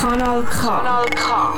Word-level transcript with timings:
Kanal 0.00 0.42
K. 0.42 0.60
Kanal 0.60 1.06
K. 1.10 1.54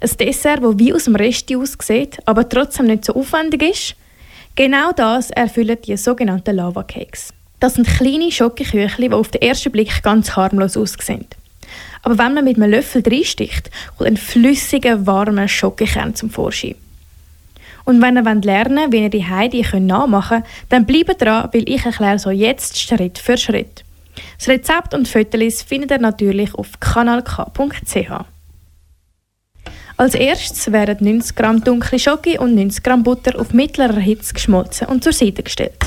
Ein 0.00 0.16
Dessert, 0.18 0.62
das 0.62 0.78
wie 0.78 0.92
aus 0.92 1.04
dem 1.04 1.14
Resti 1.14 1.56
aussieht, 1.56 2.18
aber 2.26 2.48
trotzdem 2.48 2.86
nicht 2.86 3.04
so 3.04 3.14
aufwendig 3.14 3.62
ist. 3.62 3.96
Genau 4.54 4.92
das 4.92 5.30
erfüllen 5.30 5.78
die 5.86 5.96
sogenannten 5.96 6.56
Lava 6.56 6.82
Cakes. 6.82 7.32
Das 7.60 7.74
sind 7.74 7.86
kleine 7.86 8.32
Schokoküchli, 8.32 9.08
die 9.08 9.14
auf 9.14 9.28
den 9.28 9.42
ersten 9.42 9.70
Blick 9.70 10.02
ganz 10.02 10.34
harmlos 10.34 10.76
aussehen. 10.76 11.26
Aber 12.02 12.18
wenn 12.18 12.34
man 12.34 12.44
mit 12.44 12.56
einem 12.56 12.70
Löffel 12.70 13.02
reinsticht, 13.06 13.70
kommt 13.96 14.10
ein 14.10 14.16
flüssiger, 14.16 15.06
warmer 15.06 15.46
Schokokern 15.46 16.14
zum 16.16 16.28
Vorschein. 16.30 16.74
Und 17.84 18.00
wenn 18.00 18.16
ihr 18.16 18.22
lernen 18.22 18.78
wollt, 18.78 18.92
wie 18.92 19.02
ihr 19.02 19.10
die 19.10 19.26
Heidi 19.26 19.66
nachmachen 19.80 20.42
könnt, 20.42 20.46
dann 20.68 20.86
bleibt 20.86 21.20
dran, 21.20 21.48
weil 21.52 21.68
ich 21.68 21.84
erkläre 21.84 22.18
so 22.18 22.30
jetzt 22.30 22.78
Schritt 22.78 23.18
für 23.18 23.36
Schritt. 23.36 23.84
Das 24.38 24.48
Rezept 24.48 24.94
und 24.94 25.08
Fotos 25.08 25.62
findet 25.62 25.90
ihr 25.90 25.98
natürlich 25.98 26.54
auf 26.54 26.78
kanalk.ch. 26.80 28.24
Als 29.96 30.14
erstes 30.14 30.72
werden 30.72 30.98
90 31.00 31.36
Gramm 31.36 31.62
dunkle 31.62 31.98
Schoki 31.98 32.38
und 32.38 32.54
90 32.54 32.82
Gramm 32.82 33.02
Butter 33.02 33.38
auf 33.38 33.52
mittlerer 33.52 34.00
Hitze 34.00 34.34
geschmolzen 34.34 34.88
und 34.88 35.04
zur 35.04 35.12
Seite 35.12 35.42
gestellt. 35.42 35.78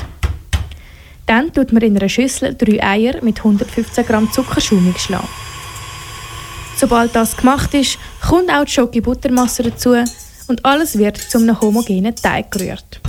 Dann 1.26 1.52
tut 1.52 1.72
man 1.72 1.82
in 1.82 1.96
einer 1.96 2.08
Schüssel 2.08 2.54
drei 2.54 2.82
Eier 2.82 3.22
mit 3.22 3.38
115 3.38 4.06
Gramm 4.06 4.30
Zucker 4.30 4.60
schaumig 4.60 4.98
schlagen. 4.98 5.28
Sobald 6.76 7.16
das 7.16 7.36
gemacht 7.36 7.74
ist, 7.74 7.98
kommt 8.26 8.50
auch 8.50 8.64
die 8.64 8.72
Schoki-Buttermasse 8.72 9.64
dazu 9.64 9.94
und 10.48 10.64
alles 10.64 10.98
wird 10.98 11.16
zu 11.16 11.38
einem 11.38 11.60
homogenen 11.60 12.14
Teig 12.14 12.50
gerührt. 12.50 13.00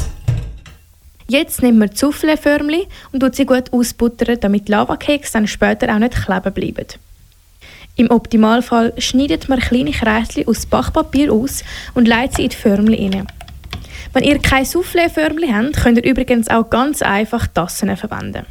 Jetzt 1.29 1.61
nimmt 1.61 1.79
man 1.79 1.89
Soufflé-Förmchen 1.89 2.85
und 3.11 3.19
tut 3.19 3.35
sie 3.35 3.45
gut 3.45 3.73
ausbuttern, 3.73 4.37
damit 4.39 4.69
Lavakeks 4.69 5.33
dann 5.33 5.47
später 5.47 5.93
auch 5.93 5.99
nicht 5.99 6.15
kleben 6.15 6.53
bleiben. 6.53 6.87
Im 7.97 8.11
Optimalfall 8.11 8.93
schneidet 8.97 9.49
man 9.49 9.59
kleine 9.59 9.91
Kreischen 9.91 10.47
aus 10.47 10.65
Backpapier 10.65 11.33
aus 11.33 11.63
und 11.95 12.07
leitet 12.07 12.35
sie 12.37 12.43
in 12.43 12.49
die 12.49 12.55
Förmchen 12.55 13.13
rein. 13.13 13.27
Wenn 14.13 14.23
ihr 14.23 14.39
kein 14.39 14.65
Soufflé-Förmchen 14.65 15.53
habt, 15.53 15.83
könnt 15.83 15.97
ihr 15.97 16.09
übrigens 16.09 16.47
auch 16.47 16.69
ganz 16.69 17.01
einfach 17.01 17.47
Tassen 17.47 17.95
verwenden. 17.97 18.45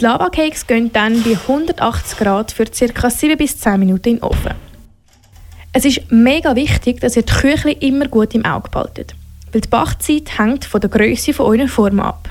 Die 0.00 0.04
Lavakeks 0.04 0.66
gehen 0.66 0.92
dann 0.92 1.22
bei 1.22 1.36
180 1.36 2.18
Grad 2.18 2.52
für 2.52 2.64
ca. 2.64 3.10
7 3.10 3.36
bis 3.36 3.58
10 3.58 3.78
Minuten 3.78 4.08
in 4.08 4.16
den 4.16 4.22
Ofen. 4.22 4.71
Es 5.74 5.86
ist 5.86 6.12
mega 6.12 6.54
wichtig, 6.54 7.00
dass 7.00 7.16
ihr 7.16 7.22
die 7.22 7.32
Küchli 7.32 7.72
immer 7.72 8.06
gut 8.06 8.34
im 8.34 8.44
Auge 8.44 8.68
behaltet, 8.68 9.14
weil 9.52 9.62
die 9.62 9.68
Backzeit 9.68 10.38
hängt 10.38 10.66
von 10.66 10.82
der 10.82 10.90
Größe 10.90 11.32
von 11.32 11.46
eurer 11.46 11.68
Form 11.68 11.98
ab. 11.98 12.28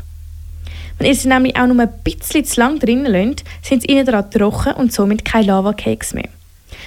Wenn 0.99 1.07
ihr 1.07 1.15
sie 1.15 1.27
nämlich 1.27 1.55
auch 1.55 1.65
nur 1.65 1.81
ein 1.81 1.89
bisschen 2.03 2.45
zu 2.45 2.59
lang 2.59 2.77
drinnen 2.77 3.11
lasst, 3.11 3.43
sind 3.63 3.81
sie 3.81 3.87
innen 3.87 4.05
dran 4.05 4.29
trocken 4.29 4.73
und 4.73 4.93
somit 4.93 5.25
kein 5.25 5.45
Lava-Cakes 5.45 6.13
mehr. 6.13 6.29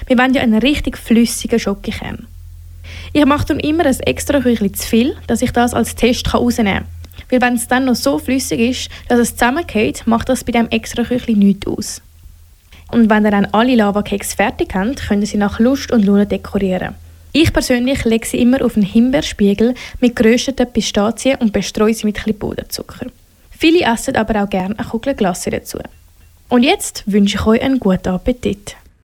Wir 0.07 0.17
wollen 0.17 0.33
ja 0.33 0.41
einen 0.41 0.59
richtig 0.59 0.97
flüssigen 0.97 1.59
Schokokern. 1.59 2.25
Ich 3.11 3.25
mache 3.25 3.47
dann 3.47 3.59
immer 3.59 3.85
ein 3.85 3.99
extra 4.01 4.39
Küchli 4.39 4.71
zu 4.71 4.87
viel, 4.87 5.17
dass 5.27 5.41
ich 5.41 5.51
das 5.51 5.73
als 5.73 5.95
Test 5.95 6.33
rausnehmen 6.33 6.85
kann. 6.85 6.85
Weil 7.31 7.41
wenn 7.41 7.55
es 7.55 7.67
dann 7.67 7.83
noch 7.83 7.95
so 7.95 8.17
flüssig 8.17 8.61
ist, 8.61 8.89
dass 9.09 9.19
es 9.19 9.35
zusammengeht, 9.35 10.07
macht 10.07 10.29
das 10.29 10.45
bei 10.45 10.53
dem 10.53 10.69
extra 10.69 11.03
Küchli 11.03 11.35
nichts 11.35 11.67
aus. 11.67 12.01
Und 12.91 13.09
wenn 13.09 13.25
ihr 13.25 13.31
dann 13.31 13.47
alle 13.51 13.75
Lava-Cakes 13.75 14.33
fertig 14.33 14.73
habt, 14.73 15.07
könnt 15.07 15.21
ihr 15.23 15.27
sie 15.27 15.37
nach 15.37 15.59
Lust 15.59 15.91
und 15.91 16.05
Laune 16.05 16.25
dekorieren. 16.25 16.95
Ich 17.31 17.51
persönlich 17.51 18.05
lege 18.05 18.25
sie 18.25 18.39
immer 18.39 18.63
auf 18.63 18.77
einen 18.77 18.85
Himbeerspiegel 18.85 19.73
mit 19.99 20.15
gerösteten 20.15 20.71
Pistazien 20.71 21.37
und 21.39 21.51
bestreue 21.51 21.93
sie 21.93 22.05
mit 22.05 22.17
etwas 22.19 22.33
Puderzucker. 22.33 23.07
Viele 23.51 23.85
essen 23.85 24.15
aber 24.15 24.43
auch 24.43 24.49
gerne 24.49 24.77
eine 24.77 24.87
Kugel 24.87 25.15
Glasse 25.15 25.49
dazu. 25.49 25.79
Und 26.47 26.63
jetzt 26.63 27.03
wünsche 27.05 27.37
ich 27.37 27.45
euch 27.45 27.61
einen 27.61 27.79
guten 27.79 28.09
Appetit. 28.09 28.77